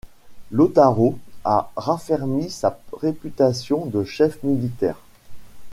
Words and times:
Lautaro 0.51 1.19
a 1.45 1.71
raffermi 1.75 2.49
sa 2.49 2.79
réputation 2.91 3.85
de 3.85 4.03
chef 4.03 4.41
militaire. 4.41 4.97